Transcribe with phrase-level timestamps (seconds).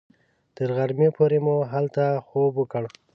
[0.55, 2.83] تر غرمې پورې مو هلته خوب وکړ.